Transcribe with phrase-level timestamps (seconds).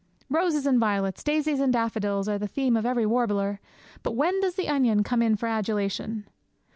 [0.31, 3.59] Roses and violets, daisies and daffodils, are the theme of every warbler;
[4.01, 6.27] but when does the onion come in for adulation?